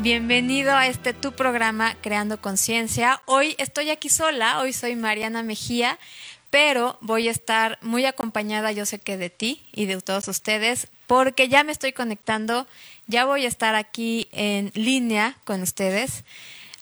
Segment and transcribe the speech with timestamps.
[0.00, 3.22] Bienvenido a este tu programa Creando Conciencia.
[3.26, 6.00] Hoy estoy aquí sola, hoy soy Mariana Mejía,
[6.50, 10.88] pero voy a estar muy acompañada, yo sé que de ti y de todos ustedes,
[11.06, 12.66] porque ya me estoy conectando,
[13.06, 16.24] ya voy a estar aquí en línea con ustedes.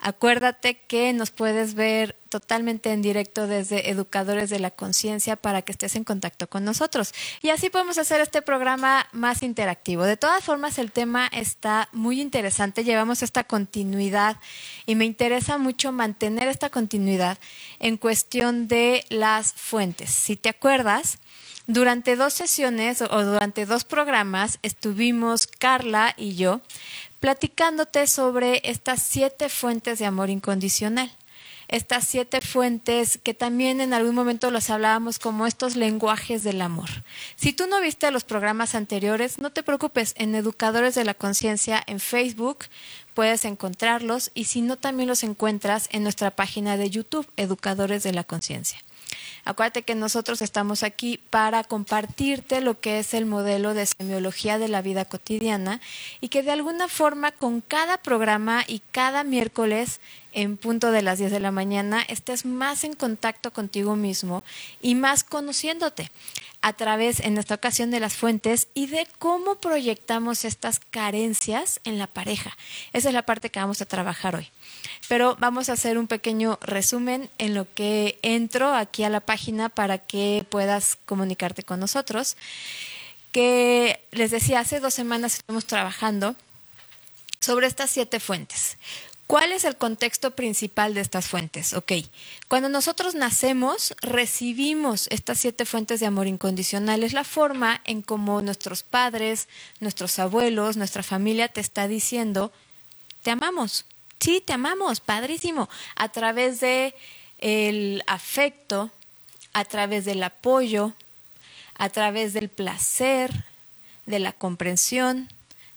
[0.05, 5.71] Acuérdate que nos puedes ver totalmente en directo desde Educadores de la Conciencia para que
[5.71, 7.15] estés en contacto con nosotros.
[7.41, 10.03] Y así podemos hacer este programa más interactivo.
[10.03, 12.83] De todas formas, el tema está muy interesante.
[12.83, 14.39] Llevamos esta continuidad
[14.87, 17.39] y me interesa mucho mantener esta continuidad
[17.79, 20.11] en cuestión de las fuentes.
[20.11, 21.19] Si te acuerdas,
[21.69, 26.61] durante dos sesiones o durante dos programas estuvimos Carla y yo
[27.23, 31.09] platicándote sobre estas siete fuentes de amor incondicional.
[31.69, 36.89] Estas siete fuentes que también en algún momento los hablábamos como estos lenguajes del amor.
[37.37, 41.81] Si tú no viste los programas anteriores, no te preocupes, en Educadores de la Conciencia
[41.87, 42.65] en Facebook
[43.15, 48.15] puedes encontrarlos y si no también los encuentras en nuestra página de YouTube, Educadores de
[48.15, 48.81] la Conciencia.
[49.45, 54.69] Acuérdate que nosotros estamos aquí para compartirte lo que es el modelo de semiología de
[54.69, 55.81] la vida cotidiana
[56.21, 60.01] y que de alguna forma con cada programa y cada miércoles
[60.33, 64.45] en punto de las 10 de la mañana estés más en contacto contigo mismo
[64.81, 66.11] y más conociéndote
[66.63, 71.99] a través, en esta ocasión, de las fuentes y de cómo proyectamos estas carencias en
[71.99, 72.57] la pareja.
[72.93, 74.49] Esa es la parte que vamos a trabajar hoy.
[75.13, 79.69] Pero vamos a hacer un pequeño resumen en lo que entro aquí a la página
[79.69, 82.39] para que puedas comunicarte con nosotros.
[83.31, 86.35] Que les decía, hace dos semanas estamos trabajando
[87.41, 88.79] sobre estas siete fuentes.
[89.27, 91.75] ¿Cuál es el contexto principal de estas fuentes?
[91.75, 91.93] Ok,
[92.49, 97.05] cuando nosotros nacemos, recibimos estas siete fuentes de amor incondicional.
[97.05, 99.49] Es la forma en cómo nuestros padres,
[99.79, 102.51] nuestros abuelos, nuestra familia te está diciendo,
[103.21, 103.85] te amamos,
[104.23, 106.95] sí, te amamos, padrísimo, a través de
[107.39, 108.91] el afecto,
[109.53, 110.93] a través del apoyo,
[111.75, 113.45] a través del placer,
[114.07, 115.29] de la comprensión,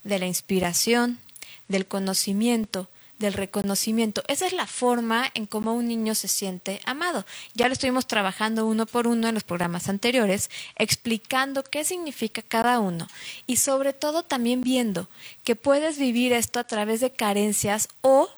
[0.03, 1.19] de la inspiración,
[1.67, 2.87] del conocimiento,
[3.19, 4.23] del reconocimiento.
[4.27, 7.25] Esa es la forma en cómo un niño se siente amado.
[7.53, 12.79] Ya lo estuvimos trabajando uno por uno en los programas anteriores, explicando qué significa cada
[12.79, 13.07] uno
[13.47, 15.07] y sobre todo también viendo
[15.43, 18.29] que puedes vivir esto a través de carencias o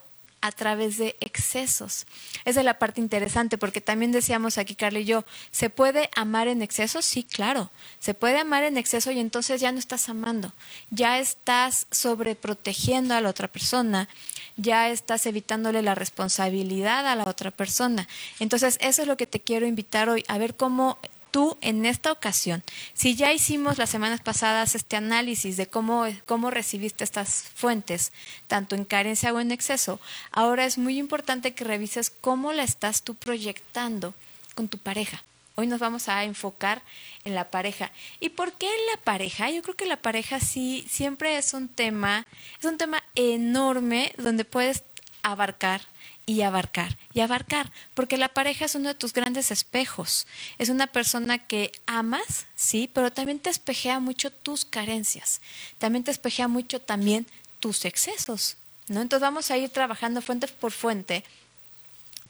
[0.41, 2.05] a través de excesos.
[2.45, 6.47] Esa es la parte interesante porque también decíamos aquí, Carla y yo, ¿se puede amar
[6.47, 7.01] en exceso?
[7.01, 10.53] Sí, claro, se puede amar en exceso y entonces ya no estás amando,
[10.89, 14.07] ya estás sobreprotegiendo a la otra persona,
[14.55, 18.07] ya estás evitándole la responsabilidad a la otra persona.
[18.39, 20.97] Entonces, eso es lo que te quiero invitar hoy, a ver cómo
[21.31, 26.51] tú en esta ocasión, si ya hicimos las semanas pasadas este análisis de cómo, cómo
[26.51, 28.11] recibiste estas fuentes,
[28.47, 29.99] tanto en carencia o en exceso,
[30.31, 34.13] ahora es muy importante que revises cómo la estás tú proyectando
[34.55, 35.23] con tu pareja.
[35.55, 36.83] Hoy nos vamos a enfocar
[37.23, 37.91] en la pareja.
[38.19, 39.49] ¿Y por qué en la pareja?
[39.49, 42.27] Yo creo que la pareja sí siempre es un tema,
[42.59, 44.83] es un tema enorme donde puedes
[45.23, 45.81] abarcar
[46.27, 50.27] y abarcar y abarcar, porque la pareja es uno de tus grandes espejos.
[50.59, 55.41] Es una persona que amas, sí, pero también te espejea mucho tus carencias.
[55.79, 57.25] También te espejea mucho también
[57.59, 58.57] tus excesos,
[58.89, 59.01] ¿no?
[59.01, 61.23] Entonces vamos a ir trabajando fuente por fuente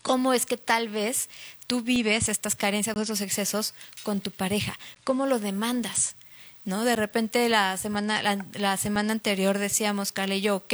[0.04, 1.28] cómo es que tal vez
[1.68, 6.16] tú vives estas carencias o estos excesos con tu pareja, cómo lo demandas.
[6.64, 6.84] ¿No?
[6.84, 8.22] De repente la semana,
[8.52, 10.74] la, semana anterior decíamos, Carla y yo, ok,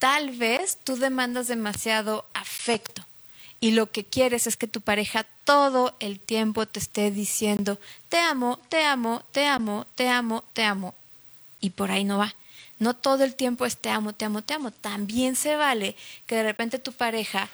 [0.00, 3.04] tal vez tú demandas demasiado afecto
[3.60, 7.78] y lo que quieres es que tu pareja todo el tiempo te esté diciendo,
[8.08, 10.94] te amo, te amo, te amo, te amo, te amo.
[11.60, 12.34] Y por ahí no va.
[12.78, 14.70] No todo el tiempo es te amo, te amo, te amo.
[14.70, 15.94] También se vale
[16.26, 17.50] que de repente tu pareja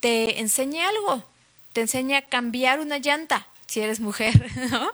[0.00, 1.22] te enseñe algo,
[1.74, 4.90] te enseñe a cambiar una llanta, si eres mujer, ¿no?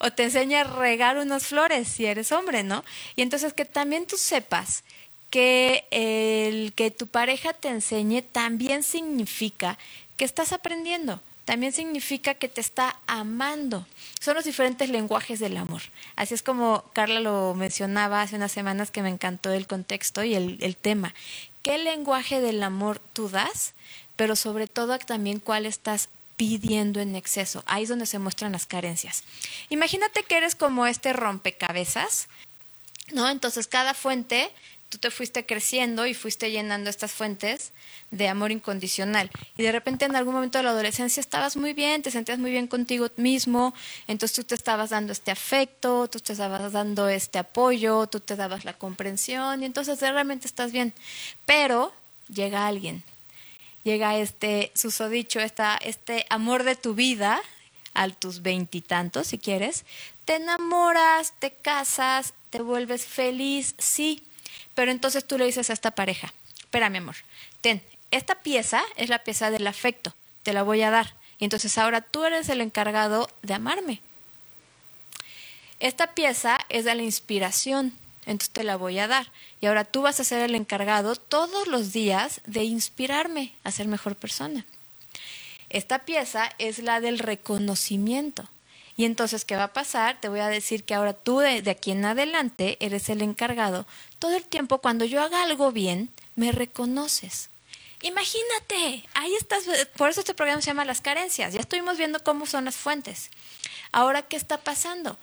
[0.00, 2.82] O te enseñe a regar unas flores, si eres hombre, ¿no?
[3.14, 4.82] Y entonces que también tú sepas
[5.30, 9.78] que el que tu pareja te enseñe también significa
[10.16, 13.86] que estás aprendiendo, también significa que te está amando.
[14.20, 15.82] Son los diferentes lenguajes del amor.
[16.16, 20.34] Así es como Carla lo mencionaba hace unas semanas que me encantó el contexto y
[20.34, 21.14] el, tema,
[21.62, 23.72] qué lenguaje del amor tú das,
[24.16, 27.62] pero sobre todo también cuál estás pidiendo en exceso.
[27.66, 29.24] Ahí es donde se muestran las carencias.
[29.70, 32.28] Imagínate que eres como este rompecabezas,
[33.12, 33.28] ¿no?
[33.28, 34.50] Entonces cada fuente
[34.90, 37.72] tú te fuiste creciendo y fuiste llenando estas fuentes
[38.10, 39.30] de amor incondicional.
[39.56, 42.50] Y de repente en algún momento de la adolescencia estabas muy bien, te sentías muy
[42.50, 43.72] bien contigo mismo,
[44.08, 48.34] entonces tú te estabas dando este afecto, tú te estabas dando este apoyo, tú te
[48.34, 50.92] dabas la comprensión y entonces realmente estás bien.
[51.46, 51.92] Pero
[52.28, 53.04] llega alguien,
[53.84, 57.40] llega este susodicho, esta, este amor de tu vida,
[57.94, 59.84] a tus veintitantos si quieres,
[60.24, 64.22] te enamoras, te casas, te vuelves feliz, sí,
[64.80, 67.16] pero entonces tú le dices a esta pareja, espera mi amor,
[67.60, 71.12] ten, esta pieza es la pieza del afecto, te la voy a dar.
[71.38, 74.00] Y entonces ahora tú eres el encargado de amarme.
[75.80, 77.92] Esta pieza es de la inspiración,
[78.24, 79.30] entonces te la voy a dar.
[79.60, 83.86] Y ahora tú vas a ser el encargado todos los días de inspirarme a ser
[83.86, 84.64] mejor persona.
[85.68, 88.48] Esta pieza es la del reconocimiento.
[89.00, 90.20] Y entonces, ¿qué va a pasar?
[90.20, 93.86] Te voy a decir que ahora tú de, aquí en adelante eres el encargado.
[94.18, 97.48] Todo el tiempo cuando yo haga algo bien, me reconoces.
[98.02, 99.64] Imagínate, ahí estás,
[99.96, 103.30] por eso este programa se llama Las carencias, ya estuvimos viendo cómo son las fuentes.
[103.90, 105.16] Ahora, ¿qué está pasando?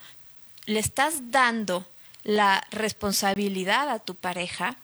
[0.66, 1.86] Le estás dando
[2.24, 4.76] la responsabilidad a tu pareja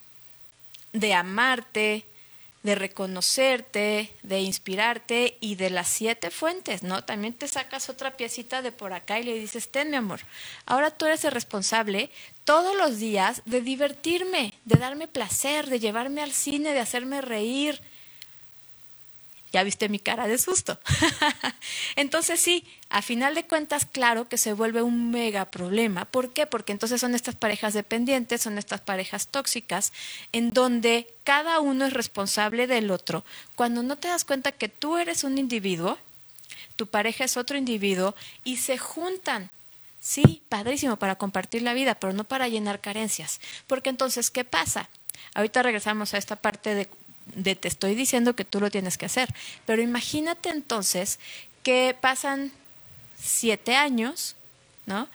[0.92, 2.06] de amarte,
[2.64, 7.04] de reconocerte, de inspirarte y de las siete fuentes, ¿no?
[7.04, 10.22] También te sacas otra piecita de por acá y le dices, ten mi amor,
[10.66, 12.10] ahora tú eres el responsable
[12.46, 17.82] todos los días de divertirme, de darme placer, de llevarme al cine, de hacerme reír,
[19.54, 20.80] ya viste mi cara de susto.
[21.96, 26.06] entonces sí, a final de cuentas, claro que se vuelve un mega problema.
[26.06, 26.48] ¿Por qué?
[26.48, 29.94] Porque entonces son estas parejas dependientes, son estas parejas tóxicas,
[30.32, 33.24] en donde cada uno es responsable del otro.
[33.56, 36.00] Cuando no te das cuenta que tú eres un individuo,
[36.76, 39.52] tu pareja es otro individuo, y se juntan
[40.04, 43.40] Sí, padrísimo para compartir la vida, pero no para llenar carencias.
[43.68, 44.90] Porque entonces, ¿qué pasa?
[45.34, 46.90] Ahorita regresamos a esta parte de
[47.44, 49.34] te estoy diciendo que tú lo tienes que hacer.
[49.66, 51.20] Pero imagínate entonces
[51.64, 52.52] que pasan
[53.20, 54.36] siete años,
[54.86, 55.08] ¿no?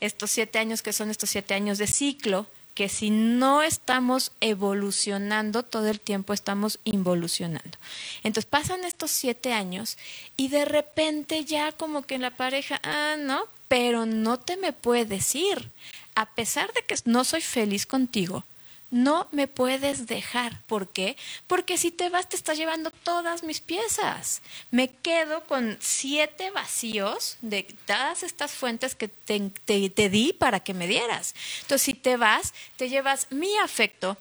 [0.00, 5.62] Estos siete años que son estos siete años de ciclo, que si no estamos evolucionando
[5.62, 7.78] todo el tiempo, estamos involucionando.
[8.24, 9.96] Entonces pasan estos siete años
[10.36, 15.34] y de repente ya como que la pareja, ah, no, pero no te me puedes
[15.34, 15.70] ir.
[16.16, 18.44] A pesar de que no soy feliz contigo,
[18.94, 20.62] no me puedes dejar.
[20.68, 21.16] ¿Por qué?
[21.48, 24.40] Porque si te vas te estás llevando todas mis piezas.
[24.70, 30.74] Me quedo con siete vacíos de todas estas fuentes que te, te, di para que
[30.74, 31.34] me dieras.
[31.62, 34.16] Entonces, si te vas, te llevas mi afecto,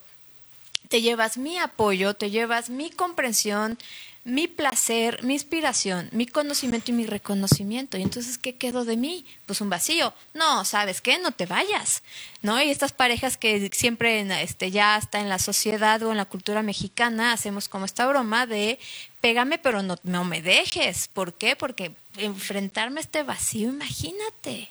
[0.94, 3.80] te llevas mi apoyo, te llevas mi comprensión,
[4.26, 7.98] mi placer, mi inspiración, mi conocimiento y mi reconocimiento.
[7.98, 9.26] Y entonces, ¿qué quedó de mí?
[9.48, 10.14] Pues un vacío.
[10.36, 11.18] No, ¿sabes qué?
[11.18, 12.04] No te vayas.
[12.44, 12.62] ¿No?
[12.62, 16.62] Y estas parejas que siempre este, ya está en la sociedad o en la cultura
[16.62, 18.78] mexicana, hacemos como esta broma de
[19.20, 21.08] pégame, pero no, no me dejes.
[21.08, 21.56] ¿Por qué?
[21.56, 24.70] Porque enfrentarme a este vacío, imagínate,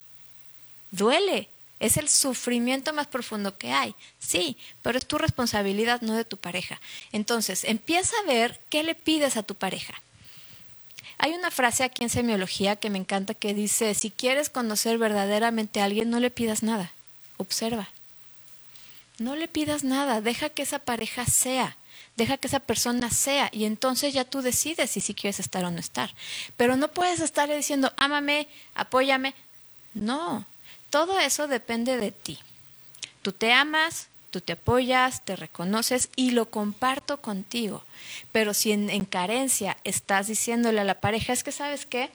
[0.92, 1.48] duele.
[1.82, 3.96] Es el sufrimiento más profundo que hay.
[4.20, 6.80] Sí, pero es tu responsabilidad, no de tu pareja.
[7.10, 10.00] Entonces, empieza a ver qué le pides a tu pareja.
[11.18, 15.80] Hay una frase aquí en semiología que me encanta que dice, si quieres conocer verdaderamente
[15.80, 16.92] a alguien, no le pidas nada,
[17.36, 17.88] observa.
[19.18, 21.76] No le pidas nada, deja que esa pareja sea,
[22.16, 25.72] deja que esa persona sea y entonces ya tú decides si sí quieres estar o
[25.72, 26.14] no estar.
[26.56, 29.34] Pero no puedes estar diciendo, ámame, apóyame.
[29.94, 30.46] No,
[30.92, 32.38] todo eso depende de ti.
[33.22, 37.82] Tú te amas, tú te apoyas, te reconoces y lo comparto contigo.
[38.30, 42.10] Pero si en, carencia estás diciéndole a la pareja, es que sabes qué,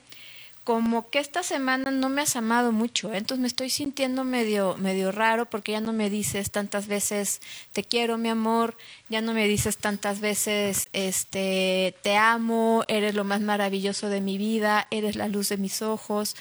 [0.63, 3.17] como que esta semana no me has amado mucho, ¿eh?
[3.17, 7.41] entonces me estoy sintiendo medio, medio raro porque ya no me dices tantas veces
[7.71, 8.77] te quiero, mi amor,
[9.09, 14.37] ya no me dices tantas veces este te amo, eres lo más maravilloso de mi
[14.37, 16.35] vida, eres la luz de mis ojos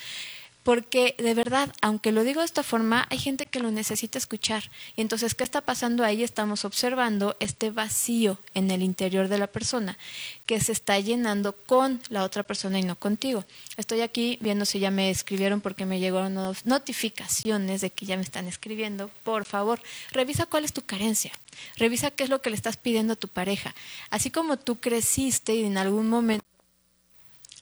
[0.67, 4.69] porque de verdad, aunque lo digo de esta forma, hay gente que lo necesita escuchar.
[4.97, 6.25] Y entonces, ¿qué está pasando ahí?
[6.25, 9.97] Estamos observando este vacío en el interior de la persona
[10.45, 13.45] que se está llenando con la otra persona y no contigo.
[13.77, 18.25] Estoy aquí viendo si ya me escribieron porque me llegaron notificaciones de que ya me
[18.25, 19.09] están escribiendo.
[19.23, 19.81] Por favor,
[20.11, 21.31] revisa cuál es tu carencia.
[21.77, 23.73] Revisa qué es lo que le estás pidiendo a tu pareja.
[24.11, 26.45] Así como tú creciste y en algún momento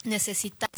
[0.04, 0.70] necesitas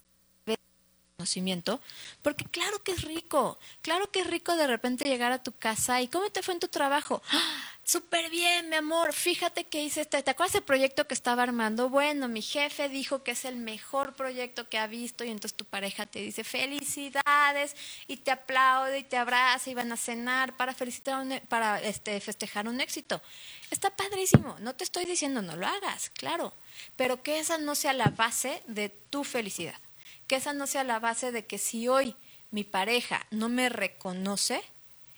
[2.23, 6.01] porque claro que es rico, claro que es rico de repente llegar a tu casa
[6.01, 7.23] y ¿cómo te fue en tu trabajo?
[7.31, 7.77] ¡Ah!
[7.87, 11.89] súper bien, mi amor, fíjate que hice este, ¿te acuerdas del proyecto que estaba armando?
[11.89, 15.65] Bueno, mi jefe dijo que es el mejor proyecto que ha visto y entonces tu
[15.65, 17.77] pareja te dice felicidades
[18.09, 22.21] y te aplaude y te abraza y van a cenar para felicitar, e, para este,
[22.21, 23.23] festejar un éxito.
[23.71, 26.53] Está padrísimo, no te estoy diciendo no lo hagas, claro,
[26.97, 29.79] pero que esa no sea la base de tu felicidad,
[30.27, 32.17] que esa no sea la base de que si hoy
[32.51, 34.63] mi pareja no me reconoce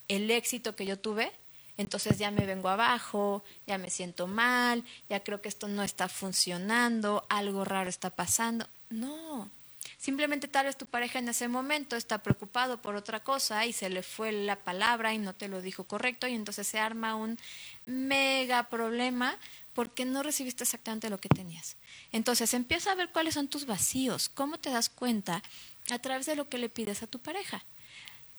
[0.09, 1.33] el éxito que yo tuve,
[1.77, 6.09] entonces ya me vengo abajo, ya me siento mal, ya creo que esto no está
[6.09, 8.67] funcionando, algo raro está pasando.
[8.91, 9.49] No,
[9.97, 13.91] simplemente tal vez tu pareja en ese momento está preocupado por otra cosa y se
[13.91, 17.39] le fue la palabra y no te lo dijo correcto y entonces se arma un
[17.87, 19.39] mega problema
[19.79, 21.77] porque no recibiste exactamente lo que tenías.
[22.11, 25.41] Entonces empieza a ver cuáles son tus vacíos, cómo te das cuenta
[25.89, 27.63] a través de lo que le pides a tu pareja.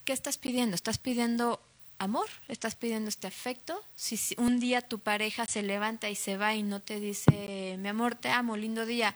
[0.04, 0.76] ¿Qué estás pidiendo?
[0.76, 1.62] ¿Estás pidiendo
[1.98, 3.82] amor, estás pidiendo este afecto.
[3.96, 7.88] Si un día tu pareja se levanta y se va y no te dice, mi
[7.88, 9.16] amor, te amo, lindo día,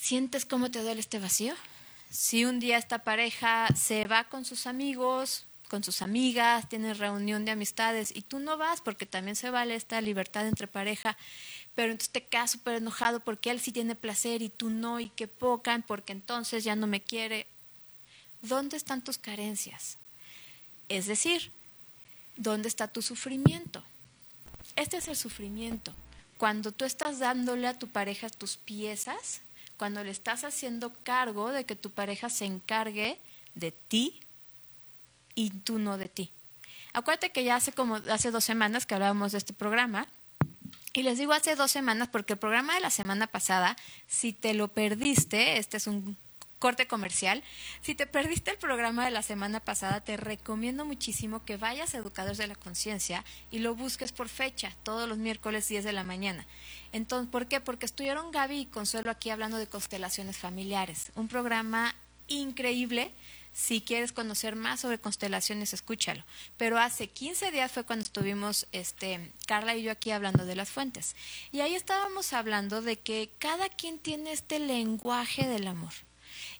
[0.00, 1.54] ¿sientes cómo te duele este vacío?
[2.08, 7.44] Si un día esta pareja se va con sus amigos, con sus amigas, tiene reunión
[7.44, 11.16] de amistades y tú no vas porque también se vale esta libertad entre pareja,
[11.74, 15.08] pero entonces te quedas súper enojado porque él sí tiene placer y tú no y
[15.10, 17.46] qué poca, porque entonces ya no me quiere.
[18.42, 19.96] ¿Dónde están tus carencias?
[20.88, 21.50] Es decir,
[22.36, 23.82] ¿dónde está tu sufrimiento?
[24.76, 25.92] Este es el sufrimiento.
[26.38, 29.40] Cuando tú estás dándole a tu pareja tus piezas,
[29.76, 33.18] cuando le estás haciendo cargo de que tu pareja se encargue
[33.54, 34.20] de ti
[35.36, 36.30] y tú no de ti.
[36.92, 40.08] Acuérdate que ya hace como hace dos semanas que hablábamos de este programa,
[40.96, 43.76] y les digo hace dos semanas porque el programa de la semana pasada,
[44.08, 46.16] si te lo perdiste, este es un
[46.58, 47.44] corte comercial.
[47.82, 51.98] Si te perdiste el programa de la semana pasada, te recomiendo muchísimo que vayas a
[51.98, 56.02] Educadores de la Conciencia y lo busques por fecha, todos los miércoles 10 de la
[56.02, 56.46] mañana.
[56.92, 57.60] Entonces, ¿por qué?
[57.60, 61.94] Porque estuvieron Gaby y Consuelo aquí hablando de constelaciones familiares, un programa
[62.26, 63.12] increíble.
[63.56, 66.22] Si quieres conocer más sobre constelaciones, escúchalo.
[66.58, 70.68] Pero hace 15 días fue cuando estuvimos este, Carla y yo aquí hablando de las
[70.68, 71.16] fuentes.
[71.52, 75.94] Y ahí estábamos hablando de que cada quien tiene este lenguaje del amor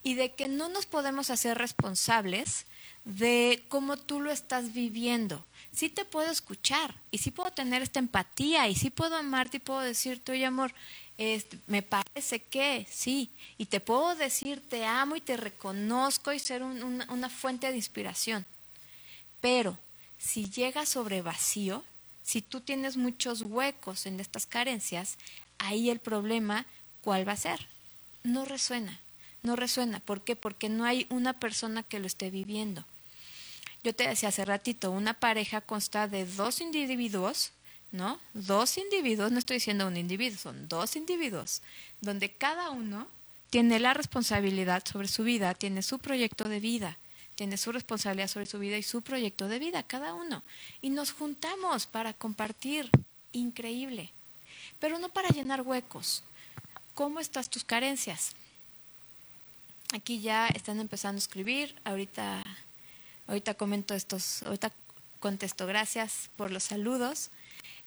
[0.03, 2.65] y de que no nos podemos hacer responsables
[3.05, 5.45] de cómo tú lo estás viviendo.
[5.73, 9.61] Sí te puedo escuchar y sí puedo tener esta empatía y sí puedo amarte y
[9.61, 10.73] puedo decirte, oye amor,
[11.19, 16.39] este, me parece que sí, y te puedo decir te amo y te reconozco y
[16.39, 18.45] ser una fuente de inspiración.
[19.41, 19.79] Pero
[20.19, 21.85] si llega sobre vacío,
[22.23, 25.17] si tú tienes muchos huecos en estas carencias,
[25.59, 26.67] ahí el problema,
[27.03, 27.67] ¿cuál va a ser?
[28.25, 28.99] No resuena
[29.47, 30.01] no resuena.
[30.01, 30.37] ¿Por qué?
[30.37, 32.85] Porque no hay una persona que lo esté viviendo.
[33.83, 37.53] Yo te decía hace ratito, una pareja consta de dos individuos,
[37.97, 38.21] ¿no?
[38.35, 41.63] Dos individuos, no estoy diciendo un individuo, son dos individuos,
[42.01, 43.09] donde cada uno
[43.51, 46.99] tiene la responsabilidad sobre su vida, tiene su proyecto de vida,
[47.35, 50.43] tiene su responsabilidad sobre su vida y su proyecto de vida, cada uno.
[50.83, 52.91] Y nos juntamos para compartir,
[53.33, 54.11] increíble,
[54.79, 56.23] pero no para llenar huecos.
[56.95, 58.33] ¿Cómo estás tus carencias?
[59.93, 61.75] Aquí ya están empezando a escribir.
[61.85, 62.43] Ahorita,
[63.29, 64.73] ahorita comento estos, ahorita
[65.21, 67.31] contesto gracias por los saludos.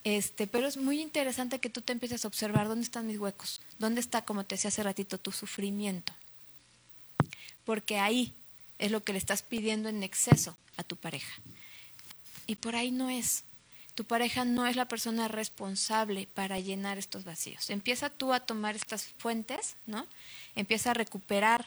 [0.04, 3.62] Este, pero es muy interesante que tú te empieces a observar dónde están mis huecos,
[3.80, 6.14] dónde está, como te decía hace ratito, tu sufrimiento.
[7.66, 8.34] Porque ahí
[8.80, 11.34] es lo que le estás pidiendo en exceso a tu pareja.
[12.48, 13.44] Y por ahí no es.
[13.94, 17.70] Tu pareja no es la persona responsable para llenar estos vacíos.
[17.70, 20.08] Empieza tú a tomar estas fuentes, ¿no?
[20.56, 21.66] Empieza a recuperar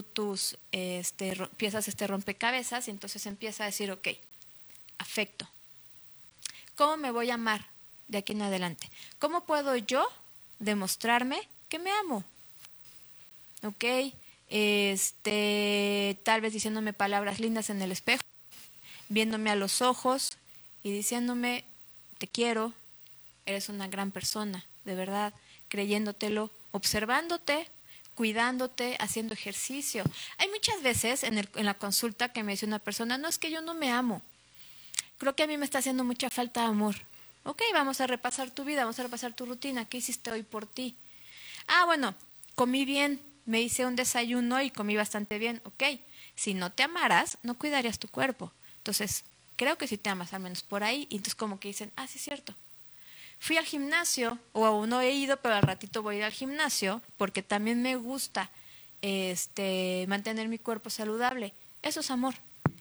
[0.00, 4.08] tus este, piezas este rompecabezas y entonces empieza a decir, ok,
[4.96, 5.46] afecto.
[6.76, 7.66] ¿Cómo me voy a amar
[8.08, 8.90] de aquí en adelante?
[9.18, 10.06] ¿Cómo puedo yo
[10.58, 12.24] demostrarme que me amo?
[13.62, 14.12] ¿Ok?
[14.50, 18.22] Este, tal vez diciéndome palabras lindas en el espejo,
[19.08, 20.32] viéndome a los ojos
[20.82, 21.64] y diciéndome,
[22.18, 22.72] te quiero,
[23.46, 25.32] eres una gran persona, de verdad,
[25.68, 27.68] creyéndotelo, observándote
[28.14, 30.04] cuidándote, haciendo ejercicio.
[30.38, 33.38] Hay muchas veces en, el, en la consulta que me dice una persona, no es
[33.38, 34.22] que yo no me amo,
[35.22, 36.96] creo que a mí me está haciendo mucha falta amor.
[37.44, 40.66] Ok, vamos a repasar tu vida, vamos a repasar tu rutina, ¿qué hiciste hoy por
[40.66, 40.96] ti?
[41.68, 42.16] Ah, bueno,
[42.56, 45.84] comí bien, me hice un desayuno y comí bastante bien, ok.
[46.34, 48.50] Si no te amaras, no cuidarías tu cuerpo.
[48.78, 49.22] Entonces,
[49.54, 52.08] creo que si te amas, al menos por ahí, y entonces como que dicen, ah,
[52.08, 52.52] sí es cierto,
[53.38, 56.32] Fui al gimnasio, o aún no he ido, pero al ratito voy a ir al
[56.32, 58.50] gimnasio, porque también me gusta
[59.02, 61.52] este, mantener mi cuerpo saludable.
[61.82, 62.34] Eso es amor.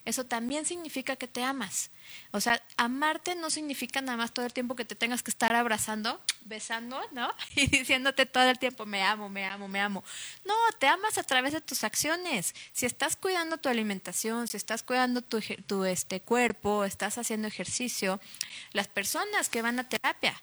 [0.03, 1.91] Eso también significa que te amas.
[2.31, 5.53] O sea, amarte no significa nada más todo el tiempo que te tengas que estar
[5.55, 7.31] abrazando, besando, ¿no?
[7.55, 10.03] Y diciéndote todo el tiempo, me amo, me amo, me amo.
[10.43, 12.55] No, te amas a través de tus acciones.
[12.73, 18.19] Si estás cuidando tu alimentación, si estás cuidando tu, tu este, cuerpo, estás haciendo ejercicio,
[18.73, 20.41] las personas que van a terapia,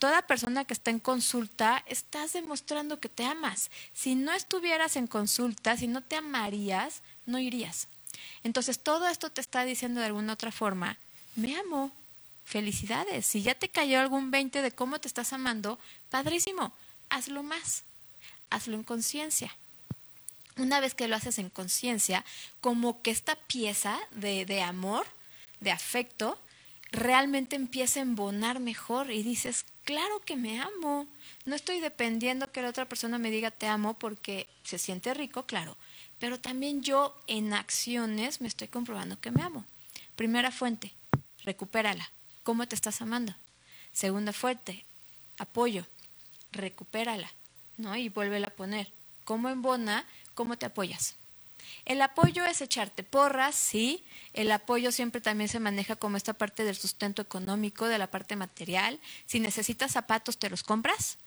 [0.00, 3.70] toda persona que está en consulta, estás demostrando que te amas.
[3.92, 7.86] Si no estuvieras en consulta, si no te amarías, no irías.
[8.44, 10.96] Entonces, todo esto te está diciendo de alguna otra forma,
[11.36, 11.92] me amo,
[12.44, 13.26] felicidades.
[13.26, 15.78] Si ya te cayó algún 20 de cómo te estás amando,
[16.10, 16.72] padrísimo,
[17.10, 17.82] hazlo más,
[18.50, 19.54] hazlo en conciencia.
[20.56, 22.24] Una vez que lo haces en conciencia,
[22.60, 25.06] como que esta pieza de, de amor,
[25.60, 26.38] de afecto,
[26.90, 31.06] realmente empieza a embonar mejor y dices, claro que me amo.
[31.44, 35.44] No estoy dependiendo que la otra persona me diga te amo porque se siente rico,
[35.44, 35.76] claro,
[36.18, 39.64] pero también yo en acciones me estoy comprobando que me amo.
[40.16, 40.92] Primera fuente,
[41.44, 42.10] recupérala.
[42.42, 43.34] ¿Cómo te estás amando?
[43.92, 44.84] Segunda fuente,
[45.38, 45.84] apoyo,
[46.52, 47.30] recupérala,
[47.76, 47.96] ¿no?
[47.96, 48.88] Y vuélvela a poner.
[49.24, 50.04] ¿Cómo embona?
[50.34, 51.14] ¿Cómo te apoyas?
[51.84, 54.02] El apoyo es echarte porras, sí.
[54.32, 58.36] El apoyo siempre también se maneja como esta parte del sustento económico, de la parte
[58.36, 58.98] material.
[59.26, 61.18] Si necesitas zapatos, te los compras.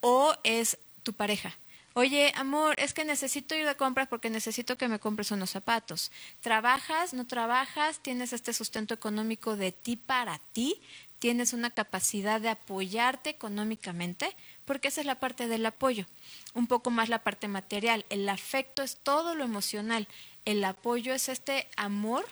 [0.00, 1.56] O es tu pareja
[1.98, 6.12] Oye, amor, es que necesito ir de compras porque necesito que me compres unos zapatos.
[6.42, 7.12] ¿Trabajas?
[7.12, 7.98] ¿No trabajas?
[7.98, 10.80] ¿Tienes este sustento económico de ti para ti?
[11.18, 14.36] ¿Tienes una capacidad de apoyarte económicamente?
[14.64, 16.06] Porque esa es la parte del apoyo.
[16.54, 18.06] Un poco más la parte material.
[18.10, 20.06] El afecto es todo lo emocional.
[20.44, 22.24] El apoyo es este amor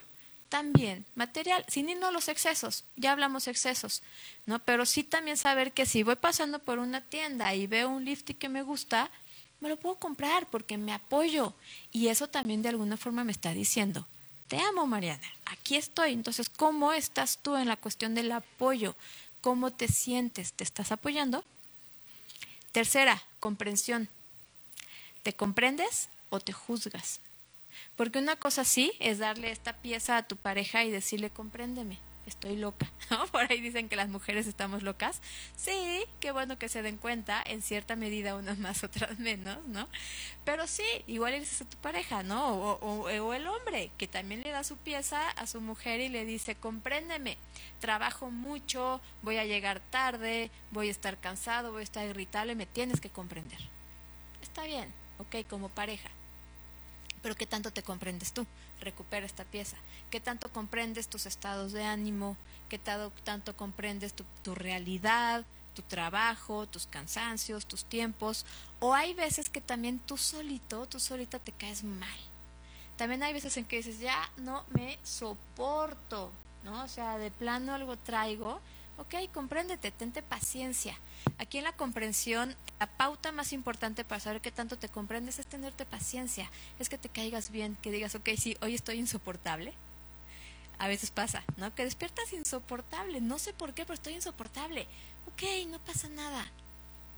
[0.49, 4.05] también material, sin irnos a los excesos, ya hablamos excesos,
[4.47, 4.61] ¿no?
[4.61, 8.33] Pero sí también saber que si voy pasando por una tienda y veo un lifty
[8.33, 9.11] que me gusta,
[9.61, 11.53] me lo puedo comprar porque me apoyo.
[11.93, 14.07] Y eso también de alguna forma me está diciendo,
[14.49, 16.13] te amo Mariana, aquí estoy.
[16.13, 18.95] Entonces, ¿cómo estás tú en la cuestión del apoyo?
[19.41, 20.53] ¿Cómo te sientes?
[20.53, 21.45] ¿Te estás apoyando?
[22.73, 24.09] Tercera, comprensión.
[25.23, 27.21] ¿Te comprendes o te juzgas?
[27.97, 32.57] Porque una cosa sí es darle esta pieza a tu pareja y decirle, compréndeme estoy
[32.57, 33.27] loca, ¿no?
[33.29, 35.21] Por ahí dicen que las mujeres estamos locas.
[35.57, 39.89] Sí, qué bueno que se den cuenta, en cierta medida unas más, otras menos, ¿no?
[40.45, 42.55] Pero sí, igual eres a tu pareja, ¿no?
[42.55, 46.25] O, o, el hombre, que también le da su pieza a su mujer y le
[46.25, 47.39] dice, compréndeme,
[47.81, 52.67] trabajo mucho, voy a llegar tarde, voy a estar cansado, voy a estar irritable, me
[52.67, 53.59] tienes que comprender.
[54.43, 56.09] Está bien, ok, como pareja.
[57.27, 58.47] Pero ¿qué tanto te comprendes tú?
[58.81, 59.77] Recupera esta pieza.
[60.13, 62.37] ¿Qué tanto comprendes tus estados de ánimo?
[62.69, 68.47] ¿Qué tanto comprendes tu, tu realidad, tu trabajo, tus cansancios, tus tiempos?
[68.79, 72.21] O hay veces que también tú solito, tú solita te caes mal.
[72.97, 76.31] También hay veces en que dices, ya no me soporto,
[76.63, 76.85] ¿no?
[76.85, 78.61] O sea, de plano algo traigo
[78.99, 80.97] Ok, compréndete, tente paciencia.
[81.39, 85.47] Aquí en la comprensión, la pauta más importante para saber qué tanto te comprendes es
[85.47, 86.51] tenerte paciencia.
[86.79, 89.75] Es que te caigas bien, que digas, ok, sí, hoy estoy insoportable.
[90.79, 91.75] A veces pasa, ¿no?
[91.75, 93.21] Que despiertas insoportable.
[93.21, 94.87] No sé por qué, pero estoy insoportable.
[95.27, 96.47] Ok, no pasa nada.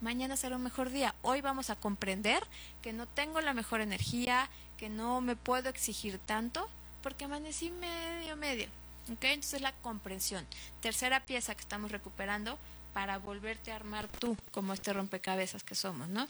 [0.01, 1.15] Mañana será un mejor día.
[1.23, 2.43] Hoy vamos a comprender
[2.83, 6.69] que no tengo la mejor energía, que no me puedo exigir tanto,
[7.03, 8.69] porque amanecí medio, medio.
[9.09, 10.47] Entonces la comprensión.
[10.81, 12.59] Tercera pieza que estamos recuperando
[12.93, 16.29] para volverte a armar tú como este rompecabezas que somos, ¿no?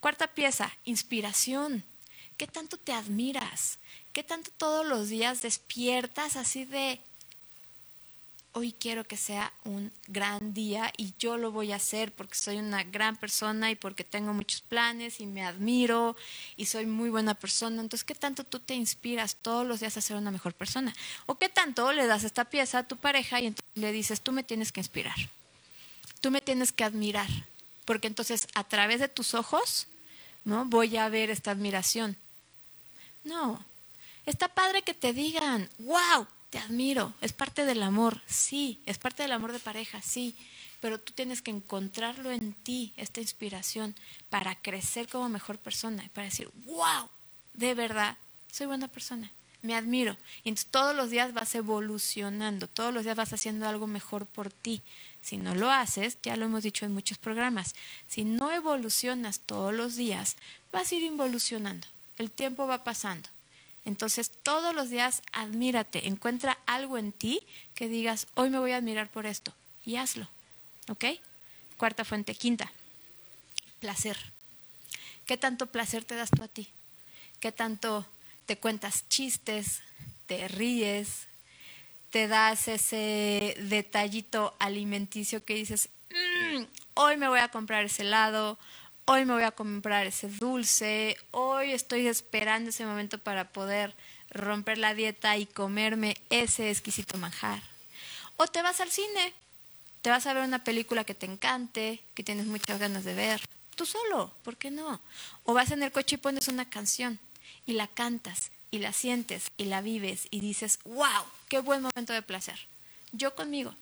[0.00, 1.84] Cuarta pieza, inspiración.
[2.36, 3.78] ¿Qué tanto te admiras?
[4.12, 7.00] ¿Qué tanto todos los días despiertas así de
[8.54, 12.58] hoy quiero que sea un gran día y yo lo voy a hacer porque soy
[12.58, 16.16] una gran persona y porque tengo muchos planes y me admiro
[16.56, 17.80] y soy muy buena persona.
[17.80, 20.94] Entonces, ¿qué tanto tú te inspiras todos los días a ser una mejor persona?
[21.26, 24.32] ¿O qué tanto le das esta pieza a tu pareja y entonces le dices, tú
[24.32, 25.16] me tienes que inspirar,
[26.20, 27.28] tú me tienes que admirar?
[27.84, 29.86] Porque entonces a través de tus ojos,
[30.44, 30.66] ¿no?
[30.66, 32.16] Voy a ver esta admiración.
[33.24, 33.64] No,
[34.26, 39.22] está padre que te digan, wow, te admiro, es parte del amor, sí, es parte
[39.22, 40.36] del amor de pareja, sí,
[40.82, 43.94] pero tú tienes que encontrarlo en ti, esta inspiración,
[44.28, 47.08] para crecer como mejor persona, para decir, wow,
[47.54, 48.18] de verdad,
[48.52, 49.30] soy buena persona,
[49.62, 50.14] me admiro.
[50.44, 54.50] Y entonces todos los días vas evolucionando, todos los días vas haciendo algo mejor por
[54.50, 54.82] ti.
[55.22, 57.74] Si no lo haces, ya lo hemos dicho en muchos programas,
[58.08, 60.36] si no evolucionas todos los días,
[60.70, 61.86] vas a ir involucionando,
[62.18, 63.30] el tiempo va pasando
[63.84, 67.40] entonces, todos los días admírate, encuentra algo en ti
[67.74, 69.52] que digas, hoy me voy a admirar por esto,
[69.84, 70.28] y hazlo.
[70.88, 71.04] ¿Ok?
[71.76, 72.70] Cuarta fuente, quinta,
[73.80, 74.16] placer.
[75.26, 76.68] ¿Qué tanto placer te das tú a ti?
[77.40, 78.06] ¿Qué tanto
[78.46, 79.82] te cuentas chistes?
[80.26, 81.26] te ríes,
[82.10, 86.62] te das ese detallito alimenticio que dices, mm,
[86.94, 88.58] hoy me voy a comprar ese helado,
[89.06, 93.94] hoy me voy a comprar ese dulce, hoy estoy esperando ese momento para poder
[94.30, 97.62] romper la dieta y comerme ese exquisito manjar.
[98.36, 99.34] O te vas al cine,
[100.02, 103.40] te vas a ver una película que te encante, que tienes muchas ganas de ver,
[103.76, 105.00] tú solo, ¿por qué no?
[105.44, 107.18] O vas en el coche y pones una canción
[107.66, 112.12] y la cantas y la sientes y la vives y dices, wow, qué buen momento
[112.12, 112.58] de placer.
[113.12, 113.74] Yo conmigo.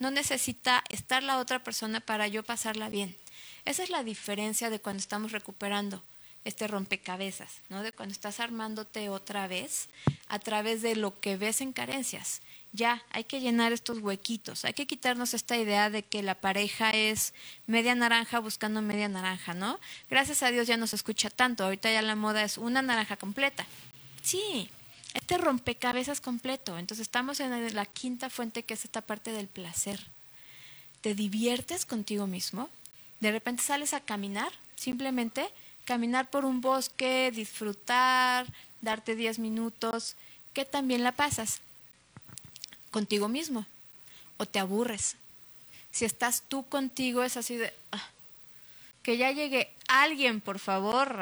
[0.00, 3.16] No necesita estar la otra persona para yo pasarla bien.
[3.64, 6.02] Esa es la diferencia de cuando estamos recuperando
[6.44, 7.82] este rompecabezas, ¿no?
[7.82, 9.88] De cuando estás armándote otra vez
[10.28, 12.42] a través de lo que ves en carencias.
[12.72, 16.90] Ya, hay que llenar estos huequitos, hay que quitarnos esta idea de que la pareja
[16.90, 17.32] es
[17.66, 19.78] media naranja buscando media naranja, ¿no?
[20.10, 23.16] Gracias a Dios ya no se escucha tanto, ahorita ya la moda es una naranja
[23.16, 23.64] completa.
[24.22, 24.68] Sí,
[25.14, 26.76] este rompecabezas completo.
[26.76, 30.00] Entonces estamos en la quinta fuente que es esta parte del placer.
[31.00, 32.68] ¿Te diviertes contigo mismo?
[33.24, 35.48] De repente sales a caminar, simplemente
[35.86, 38.46] caminar por un bosque, disfrutar,
[38.82, 40.14] darte 10 minutos,
[40.52, 41.62] que también la pasas
[42.90, 43.64] contigo mismo
[44.36, 45.16] o te aburres.
[45.90, 48.10] Si estás tú contigo es así de ah,
[49.02, 51.18] que ya llegue alguien, por favor,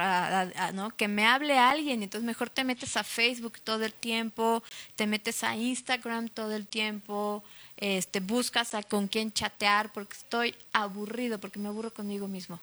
[0.75, 0.91] ¿no?
[0.97, 2.03] que me hable alguien.
[2.03, 4.65] Entonces mejor te metes a Facebook todo el tiempo,
[4.97, 7.45] te metes a Instagram todo el tiempo,
[7.77, 12.61] este, buscas a con quién chatear porque estoy aburrido, porque me aburro conmigo mismo.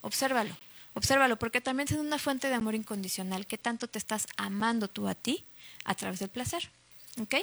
[0.00, 0.56] Obsérvalo.
[0.94, 3.46] Obsérvalo, porque también es una fuente de amor incondicional.
[3.46, 5.44] ¿Qué tanto te estás amando tú a ti
[5.84, 6.68] a través del placer?
[7.20, 7.36] ¿Ok?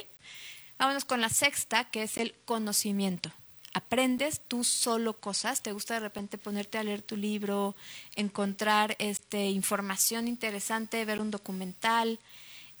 [0.78, 3.32] Vámonos con la sexta, que es el conocimiento.
[3.72, 7.76] Aprendes tú solo cosas, te gusta de repente ponerte a leer tu libro,
[8.16, 12.18] encontrar este, información interesante, ver un documental,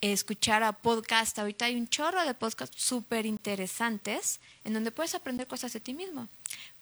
[0.00, 1.38] escuchar a podcast.
[1.38, 5.92] Ahorita hay un chorro de podcasts súper interesantes en donde puedes aprender cosas de ti
[5.92, 6.28] mismo.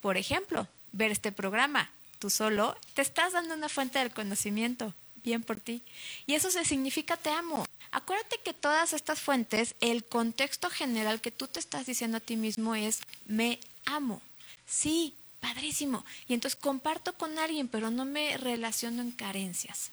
[0.01, 4.95] Por ejemplo, ver este programa, tú solo, te estás dando una fuente del conocimiento.
[5.25, 5.83] Bien por ti.
[6.27, 7.67] Y eso se significa te amo.
[7.91, 12.37] Acuérdate que todas estas fuentes, el contexto general que tú te estás diciendo a ti
[12.37, 14.21] mismo es me amo.
[14.69, 16.05] Sí, padrísimo.
[16.29, 19.91] Y entonces comparto con alguien, pero no me relaciono en carencias.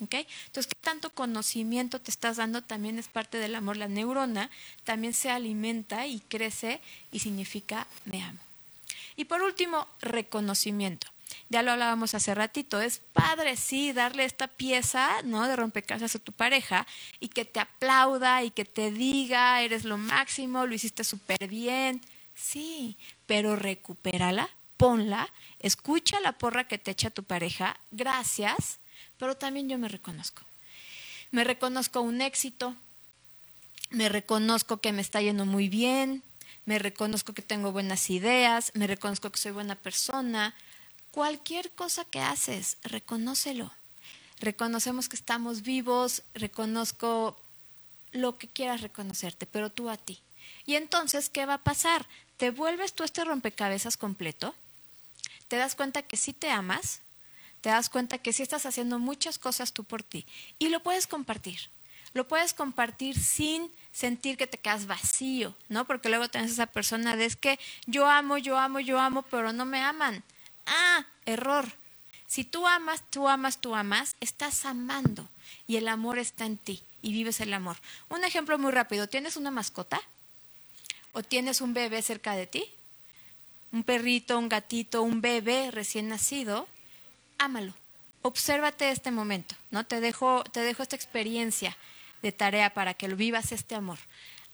[0.00, 0.14] ¿Ok?
[0.46, 2.62] Entonces, ¿qué tanto conocimiento te estás dando?
[2.62, 3.76] También es parte del amor.
[3.76, 4.50] La neurona
[4.82, 6.80] también se alimenta y crece
[7.12, 8.38] y significa me amo.
[9.16, 11.06] Y por último, reconocimiento.
[11.48, 15.46] Ya lo hablábamos hace ratito, es padre, sí, darle esta pieza, ¿no?
[15.46, 16.86] De rompecabezas a tu pareja
[17.20, 22.00] y que te aplauda y que te diga, eres lo máximo, lo hiciste súper bien.
[22.34, 25.28] Sí, pero recupérala, ponla,
[25.60, 28.78] escucha la porra que te echa tu pareja, gracias,
[29.18, 30.42] pero también yo me reconozco.
[31.30, 32.76] Me reconozco un éxito,
[33.90, 36.22] me reconozco que me está yendo muy bien,
[36.66, 40.54] me reconozco que tengo buenas ideas, me reconozco que soy buena persona,
[41.14, 43.70] Cualquier cosa que haces, reconócelo.
[44.40, 47.38] Reconocemos que estamos vivos, reconozco
[48.10, 50.18] lo que quieras reconocerte, pero tú a ti.
[50.66, 52.04] Y entonces, ¿qué va a pasar?
[52.36, 54.56] ¿Te vuelves tú este rompecabezas completo?
[55.46, 56.98] ¿Te das cuenta que sí te amas?
[57.64, 60.26] ¿Te das cuenta que sí estás haciendo muchas cosas tú por ti?
[60.58, 61.58] Y lo puedes compartir.
[62.12, 65.86] Lo puedes compartir sin sentir que te quedas vacío, ¿no?
[65.86, 69.54] Porque luego tienes esa persona de es que yo amo, yo amo, yo amo, pero
[69.54, 70.22] no me aman.
[70.66, 71.64] Ah, error.
[72.26, 75.26] Si tú amas, tú amas, tú amas, estás amando
[75.66, 77.78] y el amor está en ti y vives el amor.
[78.10, 80.02] Un ejemplo muy rápido, ¿tienes una mascota?
[81.14, 82.66] ¿O tienes un bebé cerca de ti?
[83.72, 86.68] Un perrito, un gatito, un bebé recién nacido,
[87.38, 87.74] ámalo.
[88.22, 89.84] Obsérvate este momento, ¿no?
[89.84, 91.76] Te dejo, te dejo esta experiencia
[92.22, 93.98] de tarea para que lo vivas este amor.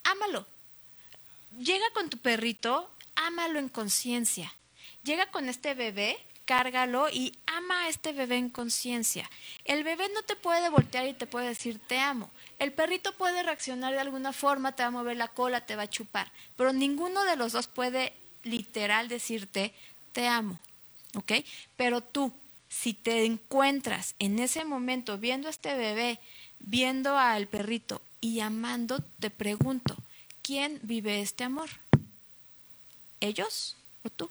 [0.04, 0.46] Ámalo.
[1.58, 4.52] Llega con tu perrito, ámalo en conciencia
[5.04, 9.28] llega con este bebé, cárgalo y ama a este bebé en conciencia.
[9.64, 12.30] El bebé no te puede voltear y te puede decir te amo.
[12.58, 15.84] El perrito puede reaccionar de alguna forma, te va a mover la cola, te va
[15.84, 18.12] a chupar, pero ninguno de los dos puede
[18.42, 19.72] literal decirte
[20.12, 20.58] te amo.
[21.14, 21.32] ¿Ok?
[21.76, 22.32] Pero tú,
[22.70, 26.20] si te encuentras en ese momento viendo a este bebé,
[26.60, 29.96] viendo al perrito y amando, te pregunto,
[30.42, 31.68] ¿quién vive este amor?
[33.20, 34.30] ¿Ellos o tú?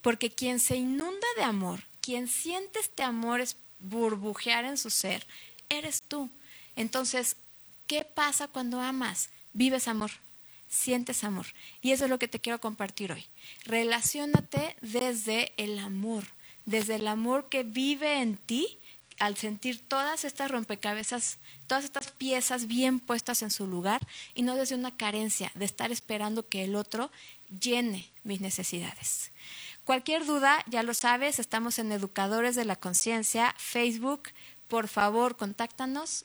[0.00, 5.24] Porque quien se inunda de amor, quien siente este amor es burbujear en su ser,
[5.68, 6.30] eres tú.
[6.76, 7.36] Entonces,
[7.86, 9.28] ¿qué pasa cuando amas?
[9.52, 10.10] Vives amor,
[10.68, 11.46] sientes amor.
[11.82, 13.26] Y eso es lo que te quiero compartir hoy.
[13.64, 16.24] Relaciónate desde el amor,
[16.64, 18.78] desde el amor que vive en ti
[19.18, 24.00] al sentir todas estas rompecabezas, todas estas piezas bien puestas en su lugar
[24.34, 27.10] y no desde una carencia de estar esperando que el otro
[27.60, 29.30] llene mis necesidades.
[29.84, 34.28] Cualquier duda, ya lo sabes, estamos en Educadores de la Conciencia, Facebook.
[34.68, 36.24] Por favor, contáctanos,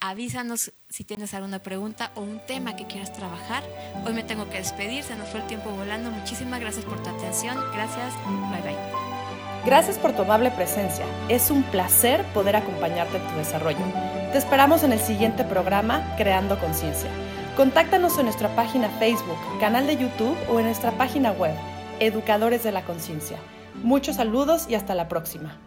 [0.00, 3.64] avísanos si tienes alguna pregunta o un tema que quieras trabajar.
[4.04, 6.10] Hoy me tengo que despedir, se nos fue el tiempo volando.
[6.10, 7.56] Muchísimas gracias por tu atención.
[7.72, 8.14] Gracias.
[8.50, 9.07] Bye bye.
[9.68, 11.04] Gracias por tu amable presencia.
[11.28, 13.84] Es un placer poder acompañarte en tu desarrollo.
[14.32, 17.10] Te esperamos en el siguiente programa Creando Conciencia.
[17.54, 21.52] Contáctanos en nuestra página Facebook, canal de YouTube o en nuestra página web,
[22.00, 23.36] Educadores de la Conciencia.
[23.82, 25.58] Muchos saludos y hasta la próxima.